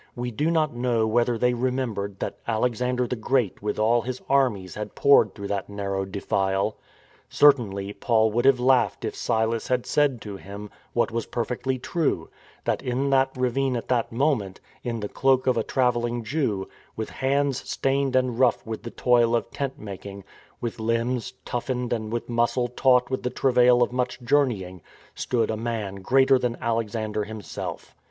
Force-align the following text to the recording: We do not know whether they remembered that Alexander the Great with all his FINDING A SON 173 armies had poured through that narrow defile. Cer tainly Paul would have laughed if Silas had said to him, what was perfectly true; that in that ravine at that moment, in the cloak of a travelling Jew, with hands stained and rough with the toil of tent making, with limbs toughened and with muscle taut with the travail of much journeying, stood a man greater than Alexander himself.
We 0.15 0.31
do 0.31 0.49
not 0.49 0.73
know 0.75 1.05
whether 1.05 1.37
they 1.37 1.53
remembered 1.53 2.17
that 2.21 2.37
Alexander 2.47 3.05
the 3.05 3.15
Great 3.15 3.61
with 3.61 3.77
all 3.77 4.01
his 4.01 4.17
FINDING 4.17 4.33
A 4.33 4.33
SON 4.33 4.35
173 4.35 4.35
armies 4.43 4.75
had 4.75 4.95
poured 4.95 5.35
through 5.35 5.47
that 5.49 5.69
narrow 5.69 6.05
defile. 6.05 6.77
Cer 7.29 7.51
tainly 7.51 7.99
Paul 7.99 8.31
would 8.31 8.45
have 8.45 8.59
laughed 8.59 9.05
if 9.05 9.15
Silas 9.15 9.67
had 9.67 9.85
said 9.85 10.19
to 10.23 10.37
him, 10.37 10.71
what 10.93 11.11
was 11.11 11.27
perfectly 11.27 11.77
true; 11.77 12.31
that 12.63 12.81
in 12.81 13.11
that 13.11 13.29
ravine 13.37 13.75
at 13.75 13.89
that 13.89 14.11
moment, 14.11 14.59
in 14.81 15.01
the 15.01 15.07
cloak 15.07 15.45
of 15.45 15.55
a 15.55 15.61
travelling 15.61 16.23
Jew, 16.23 16.67
with 16.95 17.11
hands 17.11 17.61
stained 17.69 18.15
and 18.15 18.39
rough 18.39 18.65
with 18.65 18.81
the 18.81 18.89
toil 18.89 19.35
of 19.35 19.51
tent 19.51 19.77
making, 19.77 20.23
with 20.59 20.79
limbs 20.79 21.33
toughened 21.45 21.93
and 21.93 22.11
with 22.11 22.27
muscle 22.27 22.69
taut 22.69 23.11
with 23.11 23.21
the 23.21 23.29
travail 23.29 23.83
of 23.83 23.91
much 23.93 24.19
journeying, 24.23 24.81
stood 25.13 25.51
a 25.51 25.55
man 25.55 25.97
greater 25.97 26.39
than 26.39 26.57
Alexander 26.59 27.23
himself. 27.25 27.93